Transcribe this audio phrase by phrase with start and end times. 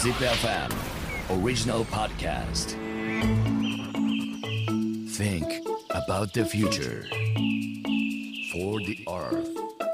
[0.00, 0.72] Zip FM
[1.30, 2.76] original podcast.
[5.10, 7.04] Think about the future.
[8.52, 9.48] For the earth,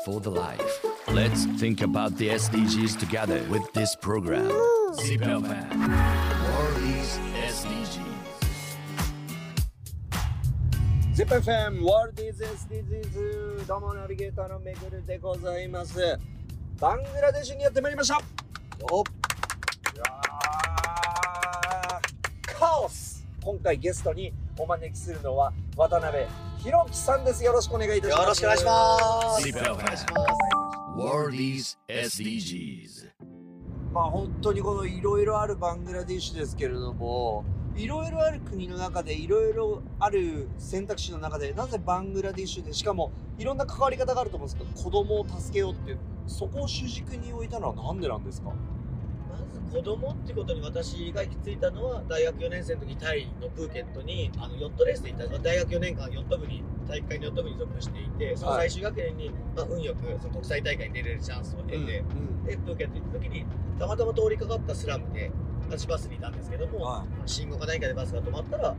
[0.04, 0.84] for the life.
[1.08, 4.48] Let's think about the SDGs together with this program.
[4.94, 5.70] Zip FM.
[6.52, 7.18] World is
[7.48, 8.02] SDGs.
[11.14, 16.18] ZIPFM ワールド is SDGs どうもナビゲーターのめぐるでございます
[16.80, 18.18] バングラデシュにやってまいりました
[23.47, 26.25] 今回ゲストにお招きするのは渡辺
[26.65, 29.47] 弘樹さんですよろしくお願いいたしますよろしくお願いします。
[29.47, 30.25] Zip お願いしま
[31.87, 32.17] す。
[32.19, 33.09] SDGs.
[33.93, 37.45] まあ本当にこのいろいろあるバングラデシュですけれども
[37.77, 48.51] いろいろある国の中でいろいろある選択肢の中でなぜバングラデシュでしかもいろんな関わり方があると思うんですけど子供を助けようっていうそこを主軸に置いたのはなんでなんですか？
[49.71, 61.85] 子供ってことに私が行き着いたのは大学4年生の時タイのプーケットにあのヨットレースで行った大学4年間ヨット部に体育会のヨット部に属していてその最終学年に、まあ、運よくその国際大会に出れるチャンスを得て、うん
[62.47, 63.45] でプーケット行った時に
[63.77, 65.31] たまたま通りかかったスラムで
[65.69, 68.73] 私バスにいたんですけども、は信号か何かでバスが止まったら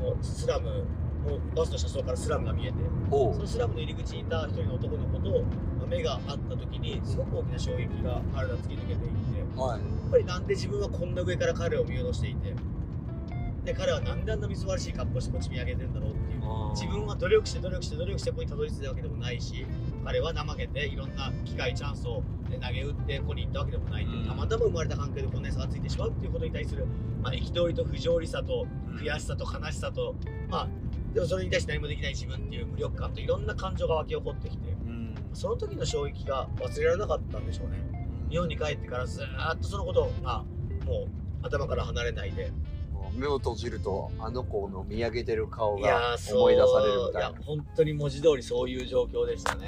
[0.00, 0.86] もうスラム
[1.26, 2.74] もうバスの車窓からスラムが見えて
[3.10, 5.30] おそのスラムの入り口にいた一人の男の子と
[5.78, 12.54] まあ目が合った時にすごく大きな衝撃が体突き抜けていってやはいっぱりなんで自分はこんな上から彼を見下ろしていて
[13.64, 16.38] で彼はなんであんなみすぼらしい格好してこっち見上げてるんだろうっていう。
[16.70, 19.66] 自分は努力して努力して努力してここにたどり着いたわけでもないし
[20.04, 24.08] 彼は怠けていろんな機会チャンスをね投げ打ってここに行ったわけでもないう。
[24.08, 24.26] うん。
[24.26, 26.86] たまたま生まれた環境でこんな差がついてしまうっていうことに対する
[27.22, 28.66] まあ憤りと不条理さと
[28.98, 30.14] 悔しさと悲しさと
[30.48, 30.68] まあ
[31.12, 35.14] でもそれに対して何もできない自分っていう無力感といろんな感情が湧き起こってきてうん。
[35.34, 37.97] その時の衝撃が忘れられなかったんでしょうね
[38.30, 40.44] 日本に帰ってからずーっとそのことが
[40.84, 42.52] もう頭から離れないで。
[43.14, 47.28] 目を閉じるとあの子の見上げてる顔が思い出されるみたいな。
[47.28, 49.66] や本当に文字通りそういう状況でしたね。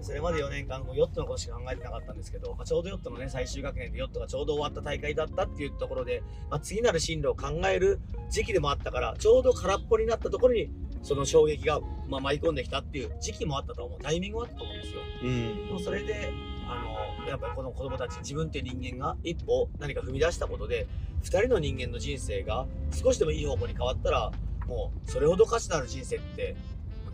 [0.00, 10.70] それまで4年間もヨットのことしか考えてなかったんですけど、まあ、ちょうどヨットのね最終学年でヨットがちょうど終わった大会だったっていうところで、まあ、次なる進路を考える時期でもあったからちょうど空っぽになったところに
[11.02, 14.00] その衝撃が、まあ、舞い込んできたっていう時期もあったと思う。
[14.00, 15.00] タイミングもあったと思うんですよ。
[15.22, 15.66] うん。
[15.66, 16.30] でもそれで
[16.72, 20.86] あのやっぱりこの子供たち自分っていう人間が一歩何か踏み出したことで
[21.22, 24.32] 2人の人間の人生が少しでもいい方向に変わったら
[24.66, 26.56] もうそれほど価値のある人生って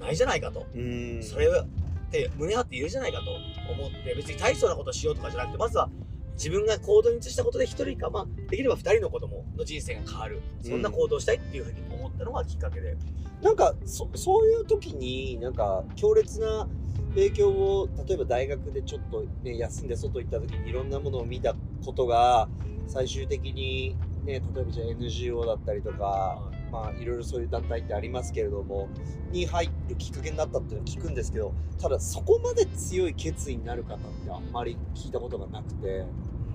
[0.00, 0.66] ないじゃないかと。
[0.74, 1.22] うん。
[1.22, 3.30] それって胸張って言えるじゃないかと
[3.72, 5.90] 思って別に大層なことをしようとかじゃなくてまずは
[6.34, 10.40] 自分が行動に移したことで1人かまあできれば2人の子供の人生が変わる。
[10.62, 12.96] そんな行動をしたいっていうふうに思ったのがきっかけで、
[13.42, 16.68] なんかそそういう時になんか強烈な
[17.10, 21.54] 影響を例えば大学でちょっと、ね、休んで外行った時にいろんなものを見た
[21.84, 22.48] ことが
[22.86, 26.38] 最終的に、ね、例えばじゃあ NGO だったりとか、
[26.70, 28.88] まあ、いろいろそういう団体ってありますけれども
[29.30, 36.04] に入るきっかけになったっていうのを聞くんですけどただそこまで強い決意になる方ってあんまり聞いたことがなくて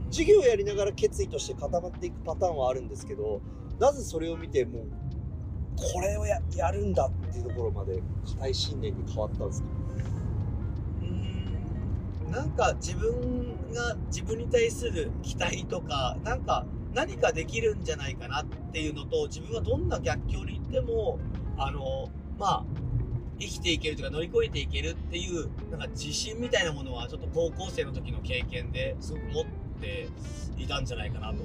[0.10, 3.42] 授業をやりながら決意として固まっていくパターンはあるんですけど
[3.80, 4.84] なぜそれを見てもう
[5.76, 8.00] これをややるんだっていうところまで
[8.36, 9.68] 固い信念に変わったんですか？
[12.34, 21.20] なんか自分が自分に対する期待とかなんか何かできるんじゃないかなっていうのと自分はどんな逆境に行っても
[21.58, 22.64] あのまあ
[23.40, 29.46] 生きていけるというか乗り越えていけるっていうなんか自信みたいなものはちょっと高校生の時の経験ですごく持っ
[29.80, 30.10] て
[30.58, 31.36] いたんじゃないかなと。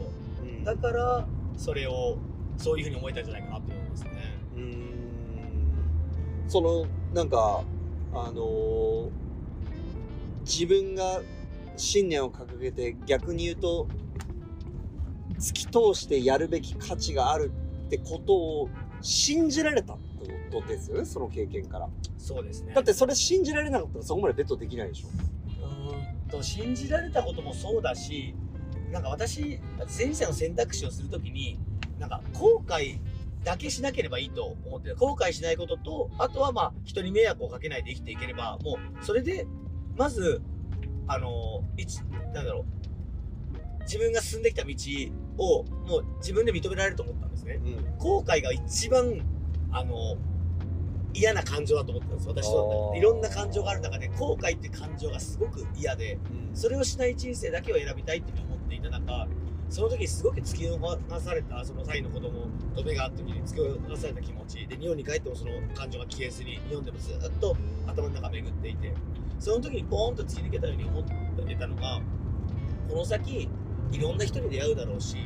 [0.65, 1.27] だから
[1.59, 2.17] それを
[2.57, 4.11] そういうふうに思えたんじゃないかなと思いますね。
[4.57, 6.49] うーん。
[6.49, 7.63] そのなんか
[8.15, 9.28] あのー
[10.49, 11.21] 自分が
[11.77, 13.87] 信念を掲げて逆に言うと
[15.39, 17.53] 突き通してやるべき価値がある
[17.87, 18.71] ってことを
[19.03, 21.89] 信じられたってことですよねその経験から。
[22.17, 22.73] そうですね。
[22.75, 25.09] だってそれ信じられなかったらそこまでベットできないでしょ。
[25.63, 28.35] うーんと信じられたこともそうだし
[28.91, 29.61] なんか私
[29.97, 31.59] 前者の選択肢をするときに
[31.99, 32.99] なんか後悔
[33.45, 34.97] だけしなければいいと思ってる。
[34.97, 39.47] 後悔しないこととあとはまあ人に迷惑をかけないで生きていければもうそれで
[39.99, 40.41] まず
[41.09, 41.99] あの一
[42.33, 42.65] なんだろう。
[43.83, 44.75] 自分が進んできた道
[45.39, 47.59] をもう自分で認められると思ったんですね。
[47.65, 47.99] うん。
[47.99, 49.21] 後悔が一番
[49.73, 50.17] あの
[51.15, 52.29] 嫌な感情だと思ってたんです。
[52.29, 52.99] 私のあー。
[52.99, 56.19] いろんな感情がある中で後悔って感情がすごく嫌で
[56.55, 59.27] それをしない人生だけを選びたいって思っていた中
[59.71, 64.67] その時すごく突き放されたその際の子供と目が合った時に突き放された気持ち。
[64.67, 67.57] で日本に帰ってもその感情が消えずに日本でもずっと
[67.87, 68.95] 頭の中巡っていて。
[69.39, 72.01] その時にポーンと突き抜けたように思ってたのが
[72.89, 73.49] この先
[73.93, 75.17] いろんな人に出会うだろうし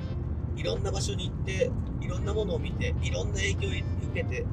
[0.54, 3.70] いろんな場所に行っていろんなものを見ていろんな影響を
[4.10, 4.44] 受けて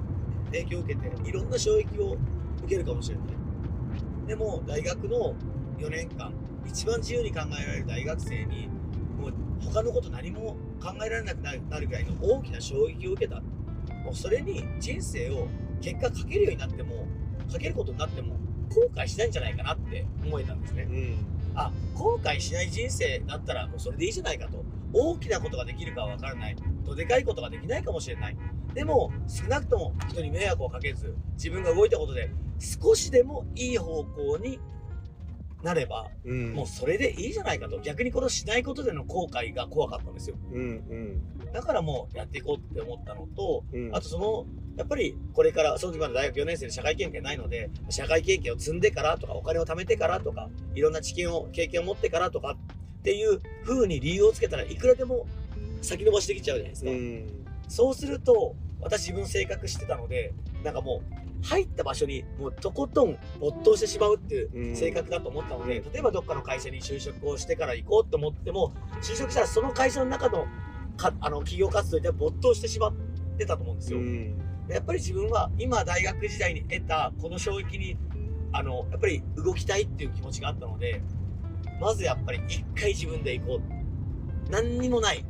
[0.46, 2.18] 影響を受けていろんな衝撃を
[2.64, 3.28] 受けるかもしれない。
[4.28, 5.36] でも大学の
[5.78, 6.32] 4年間
[6.66, 8.70] 一番自由に考えられる大学生に
[9.62, 13.42] 他のこと何も考えられなくなるぐらいの大きな衝撃を受けた。
[14.04, 15.48] もうそれに人生を
[15.82, 17.06] 結果かけるようになっても
[17.52, 18.36] かけることになっても
[18.70, 20.84] 後悔しないんじゃないかなって思えたんですね。
[20.84, 21.18] うん。
[21.56, 24.64] あ後悔しない人生だったらもうそれでいいじゃないかと
[24.94, 26.56] 大きなことができるかは分からない
[26.86, 28.38] どでかいことができないかもしれない。
[28.74, 34.60] でも少なくとも人に迷惑をかけず自分が動いたことで少しでもいい方向に
[35.64, 36.54] なればうん。
[36.54, 37.80] もうそれでいいじゃないかと。
[37.80, 40.38] 逆にこのしないことでの後悔が怖かったんですよ。
[40.52, 41.22] うん
[41.52, 43.88] だからもうやっていこうって思ったのとうん。
[43.88, 44.46] うんあとその
[44.78, 52.56] やっぱりこれからその時まだ大学4年生で社会経験ないので社会経験を積んでからとかお金を貯めてからとかいろんな知見を経験を持ってからとか
[53.00, 55.28] っていう風に理由をつけたらいくらでも
[55.82, 57.28] 先延ばしできちゃうじゃないですか、うん。
[57.68, 60.34] そうすると私自分性格してたので
[60.64, 65.92] なんかもう入った場所にもうとことん没頭してしまうっていう性格だと思ったので、うん。
[65.94, 70.46] 例えばどっかの会社に就職をしてから行こうと思っても就職したらその会社の中の
[70.98, 72.94] かあの企業活動に没頭してしまっ
[73.38, 74.00] てたと思うんですよ。
[74.00, 74.38] うん。
[74.70, 77.98] やっぱり自分は今大学時代に得たこの衝撃に
[78.52, 81.02] あのやっぱり動きたいっていう気持ちがあったので
[81.80, 84.52] まずやっぱり一回自分で行こう。
[84.52, 85.24] 何にもない。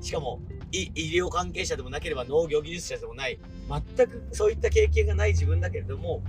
[0.00, 3.38] しかもい医療関係者でもなければ農業技術者でもない。
[3.68, 6.22] 全くそういった経験がない自分だけれども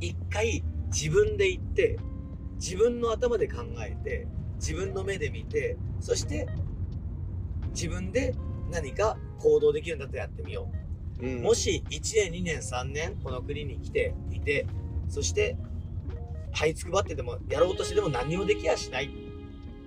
[0.00, 1.98] 一回自分で行って
[2.56, 4.26] 自分の頭で考えて
[4.56, 6.48] 自分の目で見てそして
[7.70, 8.34] 自分で
[8.70, 10.68] 何か行動できるんだったらやってみよ
[11.20, 11.26] う。
[11.26, 11.42] うん。
[11.42, 14.66] もし1年2年3年この国に来ていて
[15.08, 15.56] そして
[16.52, 19.10] 這いつくばってでもやろうとしてでも何にもできやしない。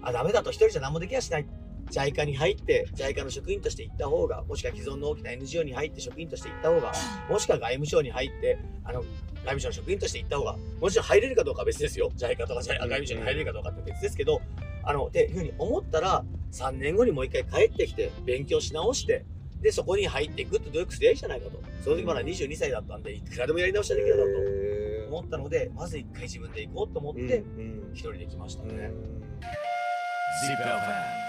[0.02, 0.52] あダメだと。
[0.52, 1.46] 一人じゃ何もできやしない
[1.92, 6.92] JICA に入って JICA の職員として行った方がもしくは既存の大きな NGO に入って職員として行った方が
[7.30, 9.08] もしくは外務省に入ってあの外
[9.44, 12.12] 務省の職員として行った方がもちろん入れるかどうかは別ですよ。
[12.16, 14.42] JICA とか外務省に入れるかどうかって別ですけど
[14.84, 19.26] あのっていうふうに思ったら3年後にもう一回帰ってきて勉強し直して
[19.62, 21.62] でそこに入っていくって努力すりゃいいじゃないかと。
[21.86, 28.92] その時まだ22歳だったんでいくらでもやり直しができるだろうへと思ったのでまず一回自分で行こうと思っーてうん一人で来ましたね、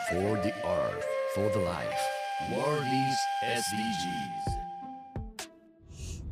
[0.08, 1.04] for the earth,
[1.34, 2.00] for the life.
[2.52, 4.56] World is SDGs.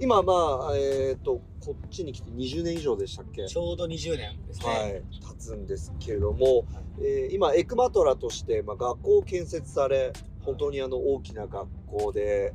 [0.00, 0.32] 今ま
[0.70, 3.46] あえっ、とこっちに来て20年以上でしたっけ？
[3.46, 6.66] ちょうど20年ですね、はい経つんですけれども、
[7.00, 10.12] えー今エクマトラとして、まあ、学校を建設され
[10.42, 12.52] 本当にあの大きな学校で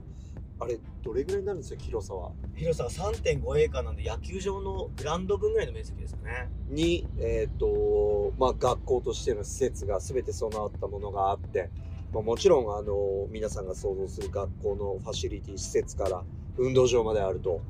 [0.62, 2.32] あれどれぐらいになるんですか広さは？
[2.56, 6.50] 広さが3.5エーカーなんで野球場のグラウンド分ぐらいの面積ですかね。
[6.70, 11.70] に、えーとまあ、学校としての施設が全て備わったものがあって、
[12.14, 16.24] まあ、もちろんあの皆さんが想像する学校のファシリティ施設から
[16.58, 17.62] 運動場まであると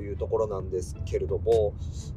[0.00, 1.72] いうところなんですけれども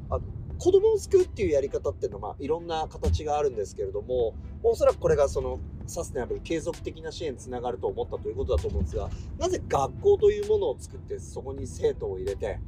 [0.09, 0.19] あ
[0.57, 12.59] 子供を救うっていうやり方っていうのは、まあ、いろんな形があるんですけれどもおそらくこれがそのサステナブル継続的な支援につながると思ったということだと思うんですがなぜ学校というものを作ってそこに生徒を入れて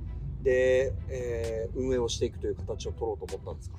[0.42, 3.78] で、えー運営をしていくという形を取ろうと思ったんですか？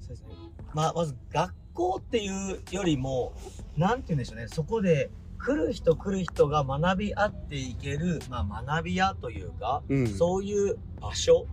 [0.00, 0.28] そうですね。
[0.74, 3.32] まあまず学校っていうよりも
[3.76, 4.48] なんて言うんでしょうね。
[4.48, 10.06] そこで来る人来る人が学び合っていける、まあ、学び屋というか、うん。
[10.08, 11.46] そういう場所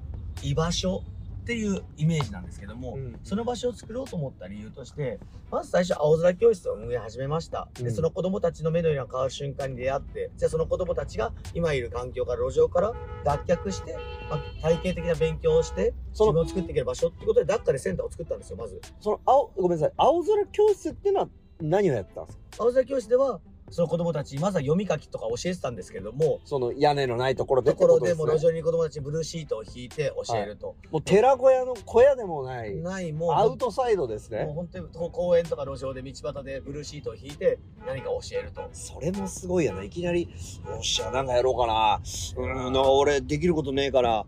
[0.43, 1.03] 居場所
[1.47, 3.17] っていうイメージなんですけども、うん。
[3.23, 5.17] その場所を作ろうと思った理由として
[5.49, 7.85] まず最初青空教室を運営始めました、うん。
[7.85, 13.95] でその子どもたちの目の色が変わる瞬間に出会ってじゃあその子どもたちが今いる環境から路上から脱却して、
[14.29, 18.81] まあ、体系的な勉強をしてその自分を作っていける場所ってことでダッカでセンターを作ったんですよまず。
[18.99, 19.93] その青ごめんなさい。
[19.95, 21.29] 青空教室っていうのは
[21.61, 22.43] 何をやったんですか？
[22.59, 32.75] 青空教室ではその子どもたちにまずは読み書きとか教えてたんですけれどもその屋根のないところでところでもう路上に子どもたちにブルーシートを引いて教えると、もう寺小屋の小屋でもない。
[32.75, 38.69] ないもうアウトサイドですもうね本当に公園とか路上で道端でブルーシートを引いて何か教えると。
[38.71, 42.01] それもすごいよないきなりよっしゃなんかやろうかな。
[42.37, 44.25] うんな俺できることねえから。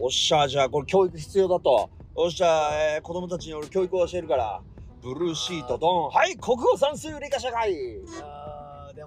[0.00, 1.90] おっしゃじゃあこれ教育必要だと。
[2.14, 4.60] おっしゃ、えー子供たちに俺教育を教えるから。
[5.02, 6.10] ブルーシートドン。
[6.10, 7.74] はい国語算数理科社会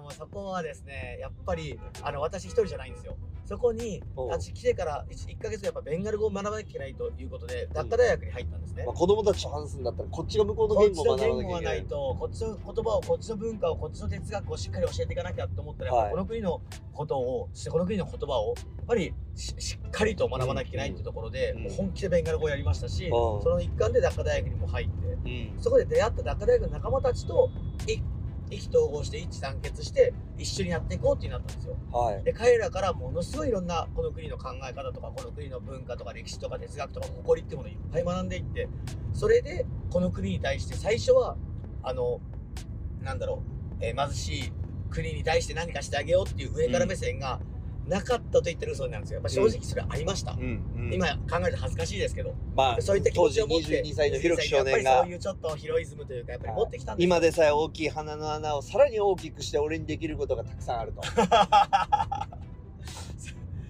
[0.06, 3.16] もそこはですねやっぱりあの私一人じゃないんですよ。
[3.44, 16.10] そこに私来てから 1, ヶ月やっぱベンガル語を学ばなきゃいけないということでダッカ大学に入ったんですね、まあ、子供たちと話すんだったらこっちが向こうのこっちの言語を学ば言語がないなきゃいけないとこっちの言葉をこっちの文化をこっちの哲学をしっかり教えていかなきゃと思ったら、はい。
[16.10, 16.60] この国の
[16.92, 21.62] ことをこの国の言葉をやっぱりししっかりと学ばなきゃいけないっていうところで、うん。
[21.64, 23.10] もう本気でベンガル語をやりましたし、ん。
[23.10, 25.06] その一環でダッカ大学にも入って
[25.54, 25.62] うん。
[25.62, 27.50] そこで出会ったダッカ大学の仲間たちと
[27.86, 28.02] 一
[28.50, 32.22] 意気投合して一致団結して一緒にやっていこうってなったんですよはい。
[32.22, 38.68] で彼らからものすごいいろんなこの国の考え方とかこの国の文化とか歴史とか哲学とか誇りってものをいっぱい学んでいって
[39.12, 41.36] それでこの国に対して最初は
[41.82, 42.20] あの
[43.02, 43.42] なんだろ
[43.80, 44.52] う、えー貧しい
[44.90, 47.40] 国に対して何かしてあげようっていう上から目線が
[47.88, 49.16] なかったと言ったら嘘になるんですよ。
[49.16, 50.36] やっぱ正直それはありました、
[50.92, 52.34] 今考えると恥ずかしいですけど。
[52.56, 57.06] まあ、そういった気当時持ちを持って22歳のひろき少年がやっぱりそういうちょっとヒロイズムというかやっぱり持ってきたんですよ。
[57.06, 61.02] 今でさえ大きい鼻の穴をさらに大きくして俺にできることがたくさんあると。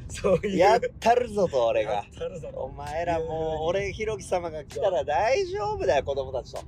[0.09, 0.57] そういう。
[0.57, 2.05] やったるぞと俺やが
[2.55, 6.61] お前らもう俺ひろき様が来たら大丈夫だよ子供たちと。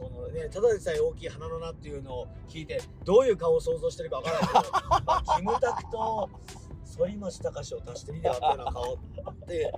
[0.00, 6.30] そのね、ただでさえ大きい鼻の穴っていうのを聞いてどういう顔を想像してるかわからないけど、まあ、キムタクと
[6.98, 8.96] 反町隆史を足して2で割ったような顔っ
[9.46, 9.72] て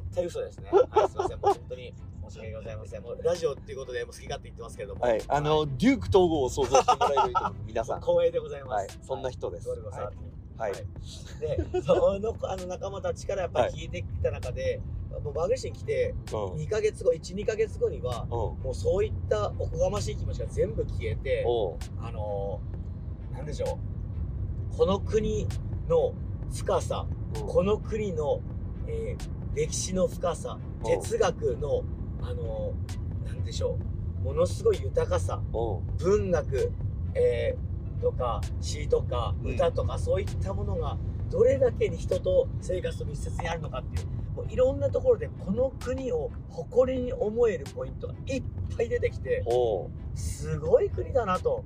[0.00, 0.70] 絶対嘘ですね。
[0.90, 1.94] はい、すいません、もう本当に
[2.28, 3.02] 申し訳ございません。
[3.02, 8.00] もうラジオっていうことでもう好き勝手言ってますけれども、はい、あの、デューク統合を想像してもらえると皆さん。
[8.00, 8.72] 光栄でございます。
[8.72, 9.82] はいそんな人ですゴル
[10.58, 10.72] ゴ13はい。
[11.72, 12.08] で、 その
[12.42, 14.80] あの仲間たちからやっぱり聞いてきた中で、
[15.22, 16.38] もうバグリシに来てうん。
[16.54, 18.30] 2ヶ月後、1、2ヶ月後には、うん。
[18.30, 21.44] もうそういったおこがましい気持ちが全部消えて、
[22.00, 23.78] あのー、なんでしょ
[24.72, 24.76] う。
[24.76, 25.46] この国
[25.88, 26.12] の
[26.50, 28.40] 深さ、うんこの国の、
[28.86, 31.82] えー歴史の深さ、うん哲学の、
[32.22, 33.76] あのー、なんでしょ
[34.20, 34.24] う。
[34.24, 35.40] ものすごい豊かさ、
[35.98, 36.72] 文学、
[37.14, 37.67] えー
[37.98, 39.54] とか詩とかうん。
[39.54, 40.96] 歌とか、そういったものが
[41.30, 48.42] どれだけに人と生活と密接にあるのかっていうもういろんなところでこの国を誇りに思えるポイントがいっ
[48.76, 49.44] ぱい出てきて
[50.14, 51.64] すごい国だなと。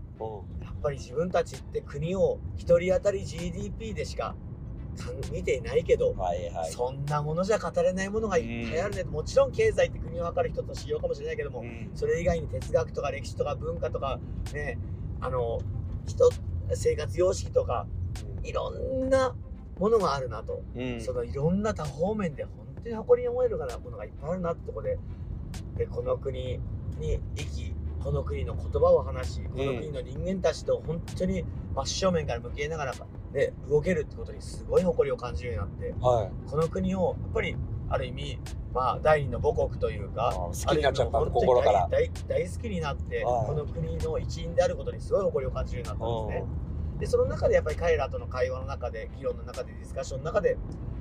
[0.60, 4.34] やっぱり自分たちって国を1人当たり GDP でしか
[4.98, 6.72] かん見ていないけど、はいはい。
[6.72, 11.90] そんなものじゃ語れないものがいっぱいあるね、もちろん経済って国を測る一つの指標かもしれないけども、うん。
[11.94, 14.18] それ以外に哲学とか歴史とか文化とか
[14.52, 14.78] ね
[15.20, 15.60] あの
[16.06, 16.28] 人
[16.74, 17.86] 生活様式とか
[18.42, 19.34] いろんな
[19.78, 21.00] ものがあるなと、うん。
[21.00, 24.98] そのいろんな多方面で本当に誇りに思えるようなものがいっぱいあるなってとこで
[25.76, 26.60] でこの国
[26.98, 31.44] に生きこの国の言葉を話しこの国の人間たちと本当に
[31.74, 32.94] 真正面から向き合いながら、
[33.32, 36.50] ね、動けるってことにすごい誇りを感じるようになってはい。
[36.50, 37.56] この国をやっぱり
[37.92, 38.38] ある意味
[38.72, 46.46] まあ第二の母国というかあ好きになっちゃった心から大大大好きになって、はいこの国の一員であることにすごい誇りを感じるようになったんですね。
[47.00, 50.56] でその中でやっぱり彼らとの会話の中で議論の中でディスカッションの中で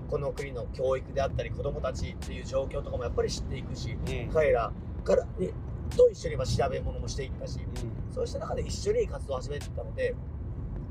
[0.09, 4.29] この国の教育であったり子どもたちっていう状況とかもやっぱり知っていくしうん。
[4.33, 4.71] 彼ら
[5.03, 5.53] からに
[5.95, 10.15] と一緒にまあ調べ物もしていったしうんそうした中で一緒に活動を始めていったので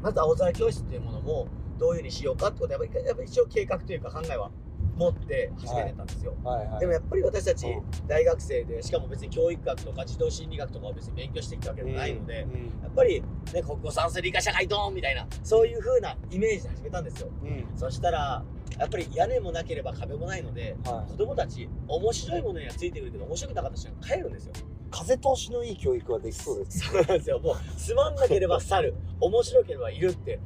[0.02, 4.50] まず青空教室っていうものもどういうふうにしようかってことはやっぱりやっぱり一応計画というか考えは
[4.96, 6.34] 持って始めてたんですよ。
[6.44, 6.80] はいはい。
[6.80, 13.22] でもやっぱり私たちう大学生でしかも別に教育学とか児童心理学とかを別に勉強してきたわけでもないので、うんやっぱり
[13.54, 17.64] ね国語算数理科社会ドーンみたいなそういう風なイメージで始めたんですようん。
[17.76, 18.44] そしたら
[18.78, 24.62] やっぱり屋根もなければ壁もないのでは子供たち面白いものにはついてくるけど面白くなかった人が帰るんですよい。
[24.90, 26.80] 風通しのいい教育はできそうです。
[26.80, 30.40] そうなんですよもうつまんなければ去る面白ければいるって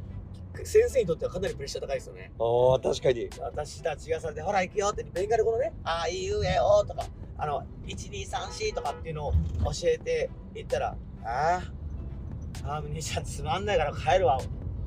[0.65, 3.29] 先生にとってはかなりプレッシャー高いですよねああ、確かに。
[3.41, 7.07] 私たちがされて、ほら行くよって、勉強でこのね、ああ、いうえおとか、
[7.39, 9.39] あの、1234とかっていうのを教
[9.85, 11.63] えていったら、あ
[12.65, 14.41] あ、ああ、兄ちゃんつまんないから帰るわ。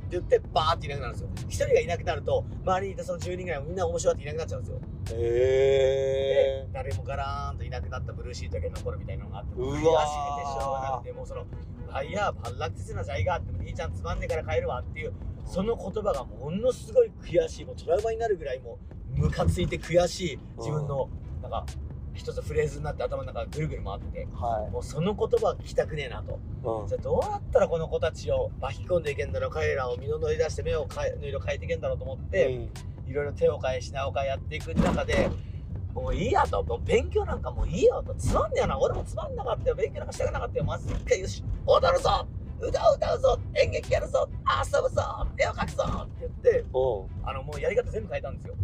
[0.08, 1.30] って言って、バーっていなくなるんですよ。
[1.50, 4.82] 一人がいなくなると、周りにいたその10人ぐらいもみんな面白いっていなくなっちゃうんですよ。
[5.20, 11.46] へで、誰もガラーンといなくなったブルーシートだけ残るみたいなのがあって、うわー悔しくてしょうがなくて、もうその、
[11.92, 15.14] あいや、半楽的な在があっても、兄ちゃんつまんねえから帰るわっていう、
[15.46, 18.80] その言葉がものすごい悔しい、もうトラウマになるぐらいも
[19.16, 21.10] うムカついて悔しい自分の
[21.42, 21.66] なんか
[22.18, 26.34] 一つフレーズになって頭の中がぐるぐる回ってて、はもうその言葉は聞きたくねえなと。
[26.34, 26.36] い。
[26.82, 32.70] うんじゃあどうやったらこの子たちを巻き込んでいけんだろう、彼らを身の乗り出して目を変えの色変えていけんだろうと思って、
[33.08, 35.30] いろいろ手を変え品を変えやっていく中で、
[35.94, 42.28] もういいやと、もう勉強なんかもういいよと、つまんねえな、俺もつまんなかったよ、勉強なんかしたくなかったよ、まず一回よし、踊るぞ
[42.60, 44.28] 歌を歌うぞ演劇やるぞ
[44.66, 46.47] 遊ぶぞ絵を描くぞって言って、
[47.24, 48.56] あの、もうやり方全部変えたんですよ。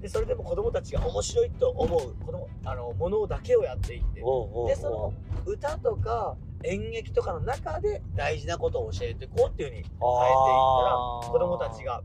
[0.00, 4.20] で、それでも子供たちが面白いと思う、子供、あの、ものだけをやっていって、
[4.66, 5.12] で、その
[5.46, 10.96] 歌とか演劇とかの中で大事なことを教えていこうっていうふうに変えていったら、
[11.30, 12.02] 子供たちが、やっ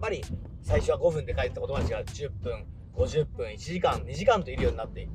[0.00, 0.22] ぱり
[0.62, 2.66] 最初は5分で帰った子供たちが10分、
[3.00, 5.12] 50分、1時間、2時間といるようになっていって、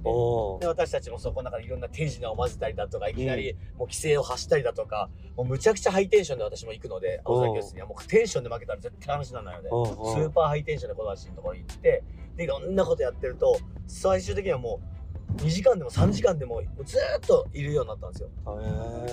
[0.59, 12.03] で私たちもそこの中でいろんな手品を混ぜたりだとかいきなりもう規制を発したりだとかもうむちゃくちゃハイテンションで私も行くので青空教室にはもうテンションで負けたら絶対話にならないのでスーパーハイテンションで子たちのところに行って
[12.35, 14.94] でいろんなことやってると最終的にはもう
[15.37, 18.29] 2時間でも3時間でもずーっといるようになったんですよ。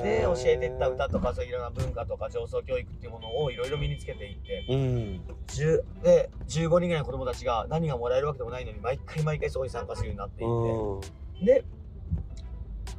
[0.02, 4.66] で教えてった歌とかそういろんな文化とか上層教育っていうものをいろいろ身につけていって。
[4.68, 5.20] うん。
[5.48, 11.64] 10で15人ぐらいの子供たちが何がもらえるわけでもないのに毎回毎回そこに参加するようになっていって、で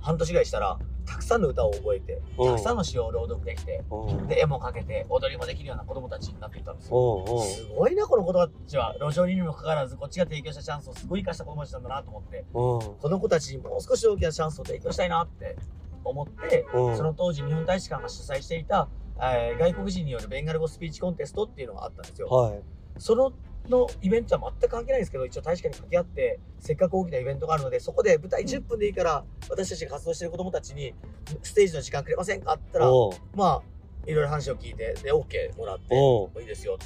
[0.03, 2.51] 半年ぐらいしたらたくさんの歌を覚えてうん。
[2.51, 4.27] たくさんの詩を朗読できてうん。
[4.27, 7.25] で絵も描けて踊りもできるような子供たちになっていったんですよ。
[7.41, 12.45] すごいなこの子たちは路上にいるにもかかわらずこっちが提供したチャンスをすごい生かした子供たちなんだなと思ってうん。
[12.53, 15.55] この子たちにもう少し大きなチャンスを提供したいなって
[16.03, 16.97] 思って、うん。
[16.97, 18.89] その当時日本大使館が主催していた、
[19.21, 22.27] えー外国人によるベンガル語スピーチコンテストっていうのがあったんですよ。
[22.27, 22.61] はい。
[22.97, 23.31] その
[23.69, 30.93] のイベントは全く関係ないんですけど一応大使館に掛け合ってせっかく大きなイベントがあるのでそこで舞台10分でいいから私たちが活動してる子供たちに
[31.41, 32.91] ステージの時間くれませんかって言ったら
[33.35, 33.61] まあ
[34.05, 36.41] いろいろ話を聞いてで OK もらっておう。
[36.41, 36.73] いいですよ。
[36.73, 36.79] よ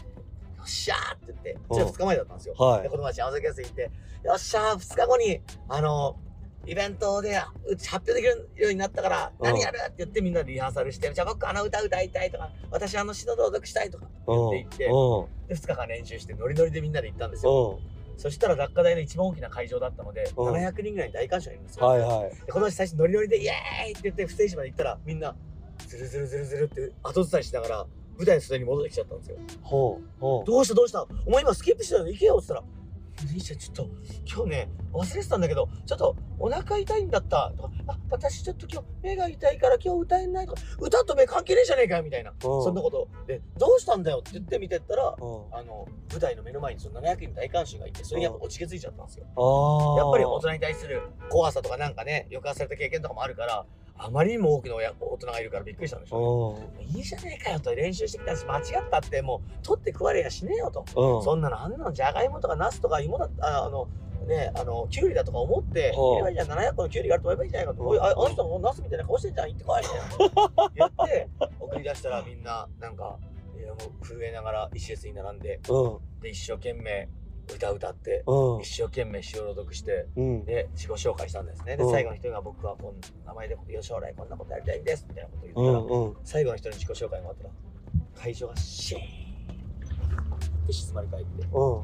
[0.63, 1.73] っしゃーって言ってう。
[1.73, 2.55] んそれ2日前だったんですよ。
[2.55, 2.83] はい。
[2.83, 3.91] で子供たち青崎安行って
[4.23, 6.17] よっしゃー2日後にあの
[6.67, 9.45] イベントでうち発表できるようになったからうん。
[9.45, 14.49] 何やるって言ってみんなでリハーサルしてじゃあ僕あの歌歌いたいとか私あの詩の朗読したいとかうん。
[14.51, 15.47] 言っていってうん。
[15.47, 17.79] で2日間練習してノリノリでみんなで行ったんですよ。
[17.81, 18.19] うん。
[18.19, 20.53] そしたら雑貨台の一番大きな会場だったのでうん。
[20.53, 21.85] 700人ぐらいに大感謝がいるんですよ。
[21.85, 22.45] はいはい。
[22.45, 25.35] でこの人最初ノリノリでイエーイって言ってステージまで行ったらみんな
[25.87, 27.85] ズルズルズルズルって後ずさりしながら
[28.17, 29.37] 舞台の袖に戻ってきちゃったんですよ。
[29.61, 30.45] ほうほう。
[30.45, 31.05] どうしたどうした？
[31.25, 32.77] お前今スキップしてたの行けよって言ったら
[33.25, 33.89] 兄ちゃんちょっと
[34.25, 37.51] 今日ね忘れてたんだけどちょっとお腹痛いんだった。
[37.57, 40.61] とかあ私ちょっと今日目が痛いから今日歌えないとか。
[40.79, 42.33] 歌と目関係ねえじゃねえかよみたいな。
[42.39, 45.55] そんなことでどうしたんだよって言って見てったらうん。
[45.55, 49.25] あの舞台の目の前にその700人の大観衆がいてそれにやっぱ落ちけついちゃったんですよ。
[49.97, 53.65] やっぱり大人に対する怖さとかなんかね抑圧された経験とかもあるから
[53.99, 56.69] あまりにも多くの親大人がいるからびっくりしたんでしょうね。
[56.79, 60.85] うんいいじゃねえかよと練習してきたし間違ったってもう取って食われやしねえよと。
[60.95, 61.23] うん。
[61.23, 63.87] そんなのあんなのじゃがいもとかナスとか芋だああの
[64.27, 73.17] ねあのキュウリだとか思ってほう言えばいいじゃん700個のキュウリがあると思えばいいじゃないかと、おいああの人もナスみたいな顔してんじゃん行ってこいみたいな言って送り出したらみんななんか
[73.57, 76.21] いやもう震えながら一列に並んでうん。
[76.21, 77.09] で一生懸命
[77.55, 78.61] 歌歌ってうん。
[78.61, 80.45] 一生懸命詩を朗読してうん。
[80.45, 81.77] で自己紹介したんですね。
[81.77, 81.91] でうん。
[81.91, 86.17] 最後の一人が僕はこん名前で将来こんなことやりたいんですみたいなこと言うったら、んうん。
[86.23, 87.49] 最後の人に自己紹介が終わったら
[88.15, 91.81] 会場がシーンって静まり返ってうん。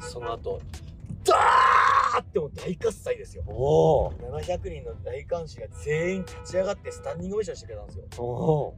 [0.00, 0.60] その後
[1.22, 3.44] ダーってもう大喝采ですよ。
[3.46, 8.04] おお700人の大観衆が全員立ち上がってスタンディングオベーションしてくれたんですよ。
[8.18, 8.76] おも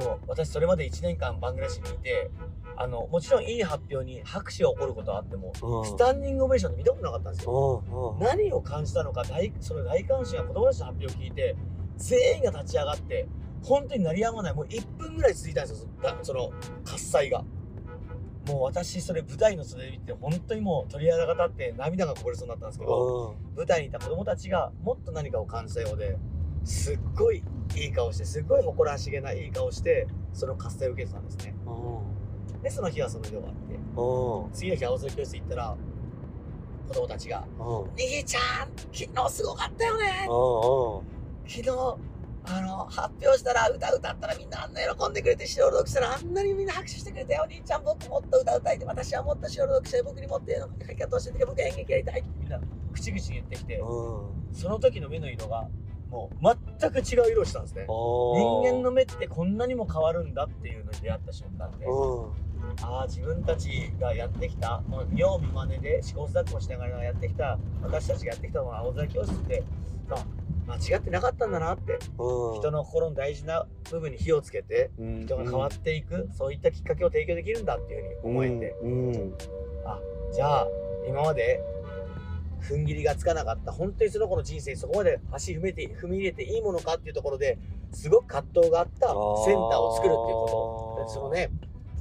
[0.00, 2.30] う私それまで1年間バングラデシュにいて
[2.76, 7.84] あのもちろんいい発表に拍手が起こることはあってもおスタンディングオベーションって見たことなかったんですよ。
[7.86, 11.56] うんうん何を感じたのか大その大観衆が子供たちの発表を聞いて
[11.96, 13.28] 全員が立ち上がって
[13.62, 15.88] 本当に鳴りやまないもう1分ぐらい続いたんですよ
[16.22, 16.50] その
[16.84, 17.44] 喝采が。
[18.46, 23.56] もう私それ舞台の袖で見て本当にもう鳥肌が立って涙がこぼれそうになったんですけどうん。
[23.56, 26.18] 舞台にいた子供たちがもっと何かを感じたようで
[26.64, 27.42] すっごい
[27.74, 31.54] いい顔してすっごい誇らしげないい顔してその喝采を受けてたんですね
[32.64, 33.74] でその日はその日で終わって。
[33.74, 34.52] うん。
[34.52, 35.76] 次の日青空教室行ったら
[36.88, 41.70] 子供たちがうん「兄ちゃん昨日すごかったよね」うん昨日
[42.46, 47.42] あの発表したら歌歌ったらみんなあんな喜んでくれて詩を朗読したらあんなにみんな拍手してくれたよ。
[47.44, 52.60] お兄ちゃん僕もっと歌歌いて私はもっと詩を朗読して僕にもっと絵の描き方教えて僕演劇やりたいってみんな
[52.92, 53.76] 口々に言ってきて。
[53.78, 54.54] うん。
[54.54, 55.68] その時の目の色が
[56.10, 57.86] もう全く違う色をしたんですね。
[57.86, 61.86] 人間の目ってこんなにも変わるんだっていうのに出会った瞬間で。
[61.86, 62.43] うん
[62.82, 69.62] ああ自分たちがやってきたもう見よう見まねで試行錯誤しながらやってきた私たちがやってきたのは青空教室って
[70.10, 70.24] あ
[70.66, 72.58] 間違ってなかったんだなってうん。
[72.58, 75.24] 人の心の大事な部分に火をつけてうん。
[75.26, 79.08] 人が変わっていく、そういったきっかけを提供できるんだっていうふうに思えて、うん。
[79.08, 79.34] うん。
[80.32, 80.66] じゃあ
[81.06, 81.60] 今まで
[82.62, 87.58] 踏ん切りがつかなかった本当にその子の人生にそこまで足踏めて踏み入れていいものかっていうところで
[87.92, 91.04] すごく葛藤があったセンターを作るっていうこと。
[91.04, 91.50] でそのね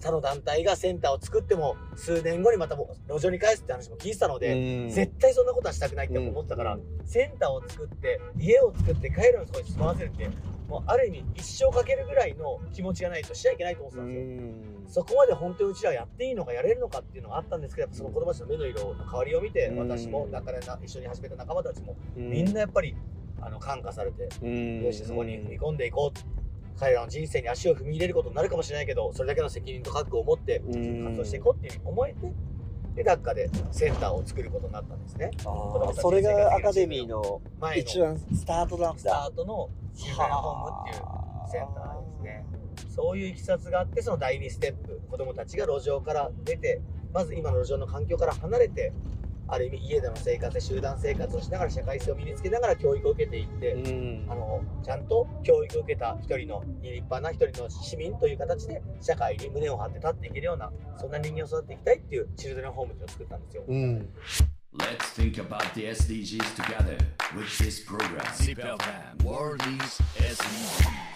[0.04, 6.82] 他の団体がセンターを作っても数年後にまた路上に返すって話も聞いてたので、絶対そんなことはしたくないって思ってたから、うん。
[7.06, 10.30] センターを作って家を作って帰るのそこに住まわせるって
[10.68, 15.04] もうある意味一生かけるぐらいの気持ちがないとしちゃいけないと思ってたんですよ。
[15.06, 19.80] そこまで本当にうちらはやっていいのかやれるのかっていうのがあったんですけどやっぱその子供たちの目の色の変わりを見て、うん。
[19.80, 22.96] 私もだからな一緒に始めた仲間たちも、みみんなやっぱり
[23.42, 26.43] あの感化されて、よしそこに踏み込んでいこう
[26.80, 32.34] 彼らの人生に足を踏み入れることになるかもしれないけどそれだけの責任と覚悟を持って活動していこうっていうふうに思えて
[32.96, 35.32] でダッカでセンターを作ることになったんですね。
[36.00, 37.42] それがアカデミーの
[37.76, 41.04] 一番スタートなんスタだートのチルドレンホームっていう
[41.52, 42.46] センターですね。
[42.90, 45.02] そういういきさつがあってその第2ステップ。
[45.10, 46.82] 子どもたちが路上から出て
[47.12, 48.94] まず今の路上の環境から離れて
[49.54, 63.64] ある意味家での生活で集団生活をしながら社会性を身につけながら教育を受けていって、うんあのちゃんと教育を受けた一人の立派な一人の市民という形で社会に胸を張って立っていけるようなそんな人間を育てていきたいっていうチルドレンホームを作ったんですよ。
[63.68, 64.10] うん。
[64.76, 66.98] Let's think about the SDGs together
[67.36, 68.26] with this program.
[69.24, 71.14] World SDGs.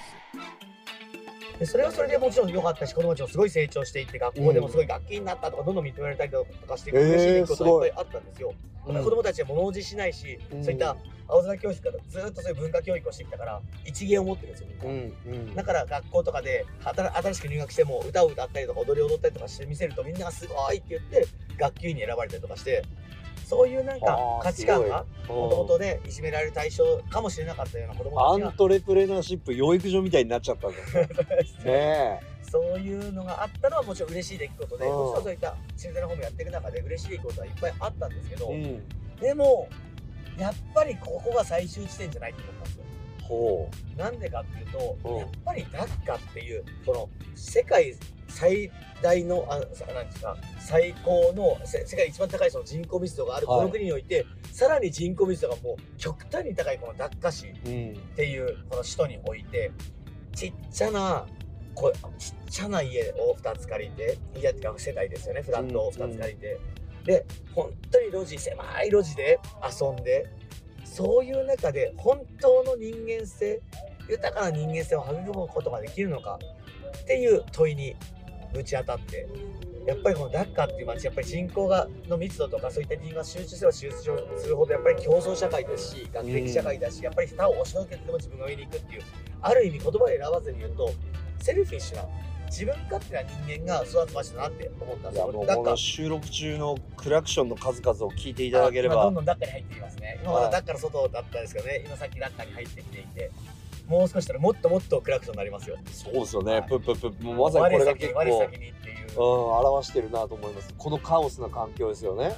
[1.60, 8.50] でそれはそれでもちろん良かったし子供たちもすごい成長していって学校でもすごい楽器になったとかどんどん認められたりとかして嬉しい出来事がいっぱいあったんですよ。
[8.50, 10.96] うん子供たちは物おじしないし、うんそういった
[11.28, 14.68] 青空教室からずっとそういう文化教育をしてきたから一芸を持ってるんですよ。
[14.84, 15.14] うん。
[15.26, 15.56] うん。
[15.56, 22.82] だから学校とかで新新しく入学しても歌を歌ったりとか踊りを踊ったりとかして見せるとみんながすごいって言って学級に選ばれたりとかして
[23.48, 31.16] そういうなんか価値観がもともとねいじめられる対象かもしれなかったような子供アたちがントレプレナーシップ養育所みたいになっちゃったんだよね。
[31.64, 32.20] ね
[32.52, 38.56] そういうのがあったのはもちろん嬉しい出来事でうんもちろんそういったチルドレンホームやっていく中で嬉しい出来事はいっぱいあったんですけど、え。
[38.56, 38.88] うん。
[39.22, 39.70] でも
[40.38, 42.84] やっぱりここが最終地点じゃないと思ったんですよ。
[43.22, 47.96] ほなんでかっていうと、うんやっぱりダッカっていうこの世界
[48.28, 57.70] 最大のあさなんですか最高のせ世界一番高いその人口密度があるこの国において、さらに人口密度がもう極端に高いこのダッカ市っう。
[57.70, 57.96] うん。
[58.16, 59.72] ていうこの首都において
[60.36, 61.26] ちっちゃな
[61.74, 66.60] こちっちゃな家を2つ借りて家っていうか世帯ですよねフラットを2つ借りて、
[67.06, 70.28] で本当に路地狭い路地で遊んで
[70.84, 73.62] そういう中で本当の人間性
[74.10, 76.40] 豊かな人間性を育むことができるのか
[77.04, 77.96] っていう問いに
[78.54, 79.28] ぶち当たって。
[79.86, 83.96] やっぱりこのダッカっていう街やっぱり人口がの密度とかそういった人が集中すれば集中
[84.38, 89.02] するほどやっぱり競争社会ですし学歴社会だし、やっぱり他を押しのけてでも自分が上に行くっていう
[89.42, 90.92] ある意味言葉で選ばずに言うと
[91.40, 92.04] セルフィッシュな
[92.48, 95.32] 自分勝手な人間が育つ街だなって思ったんいですよ。
[95.32, 99.04] この収録中のクラクションの数々を聞いていただければ。
[99.04, 100.20] どんどんダッカに入っていますね。
[100.22, 101.84] 今まだダッカの外だったんですけどね。
[101.86, 103.32] 今さっきダッカに入ってきていて
[103.88, 105.78] もう少ししたらもっともっとクラクションになりますよ。
[105.92, 106.64] そうですよね、はい。
[106.64, 110.74] プップップッもうまさにこれが結構、我先にっていう、うん、表してるなと思います。
[110.78, 112.36] このカオスな環境ですよね。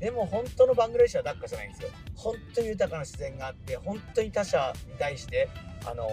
[0.00, 1.88] でも本当のバングラデシュはダッカじゃないんですよ。
[2.14, 5.48] 本当に豊かな自然があって本当に他者に対して
[5.86, 6.06] あの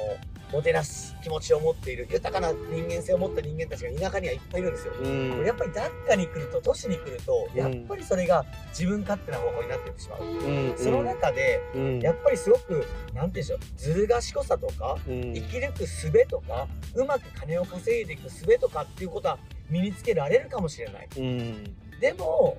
[0.54, 4.94] もてなす気持ちを持っている豊かな人間性を持った人間たちが田舎にはいっぱいいるんですよ。
[5.02, 5.46] うん。
[5.46, 7.60] やっぱりダッカに来ると都市に来るとうん。
[7.60, 10.78] やっぱりそれが自分勝手な方向になっていってしまう、うん。
[10.78, 12.00] その中でうん。
[12.00, 12.86] やっぱりすごくなんて
[13.16, 15.34] 言うんでしょうずる賢さとかうん。
[15.34, 19.40] 生き抜く術とかうまく金を稼いでいく術とかっていうことは
[19.70, 21.10] 身につけられるかもしれない。
[21.18, 21.76] うん。
[22.00, 22.58] でも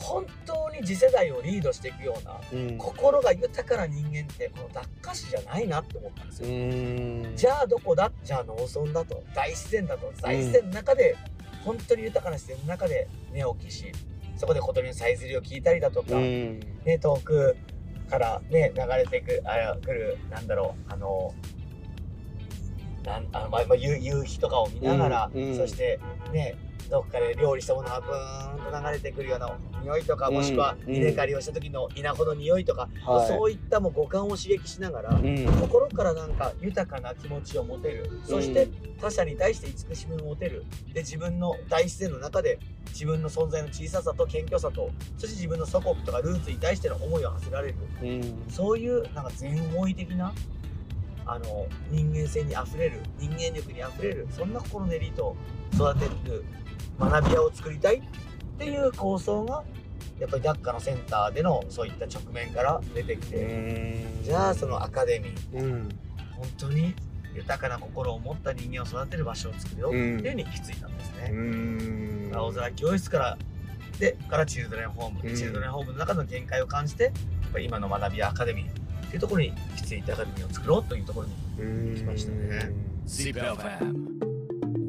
[0.00, 2.78] 本当に次世代をリードしていくようなうん。
[2.78, 7.36] 心が豊かな人間ってこのダッカ市じゃないなって思ったんですうよ、ん。
[7.36, 8.10] じゃあどこだ？
[8.22, 9.22] じゃあ農村だと。
[9.34, 10.12] 大自然だと。
[10.22, 11.16] 大自然の中で、
[11.64, 13.92] 本当に豊かな自然の中で寝起きし
[14.36, 16.60] そこで小鳥のさえずりを聞いたりだとか、うん。
[16.84, 17.56] ね、遠く
[18.08, 21.34] からね流れていくあ来るなんだろうあの
[23.04, 25.42] なんあの、まあまあ、夕夕日とかを見ながら、うん。
[25.42, 25.56] うん。
[25.56, 25.98] そして
[26.32, 26.56] ね
[26.90, 29.50] どっかで料理したものがブーンと流れてくるような
[29.82, 30.94] 匂いとか、うんもしくはうん。
[30.94, 33.28] 稲刈りをした時の稲穂の匂いとか、はい。
[33.28, 35.46] そういったもう五感を刺激しながら、うん。
[35.60, 38.20] 心からなんか豊かな気持ちを持てる。
[38.24, 38.68] そして
[39.00, 40.64] 他者に対して慈しみを持てる。
[40.92, 47.74] で自分の大自然の中で自分の存在の小ささと謙虚さとそして自分の祖国とかルーツに対しての思いを馳せられる。
[48.02, 48.42] うん。
[48.50, 50.32] そういうなんか全方位的な
[51.26, 55.36] あの人間性にあふれる人間力にあふれるそんな心のエリートを
[55.74, 56.44] 育てる
[56.98, 58.02] 学び屋を作りたいっ
[58.58, 59.62] ていう構想が
[60.18, 65.88] やっぱりダッカのセンターでのそういった直面から出てきて、じゃあそのアカデミーうん。
[66.32, 66.94] 本当に
[67.34, 70.26] 豊かな心を持った人間を育てる場所を作るよってうん。
[70.26, 71.30] いうに行き着いたんですね。
[71.30, 72.32] うん。
[72.34, 73.38] 青空教室から
[74.00, 75.36] でからチルドレンホーム、うん。
[75.36, 77.12] チルドレンホームの中の限界を感じてやっ
[77.52, 81.28] ぱり今の学びやアカデミーっていうところに行き着いてアカデミーを作ろうというところ
[81.64, 82.72] に来ましたね。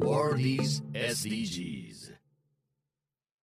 [0.06, 2.09] Are these SDGs?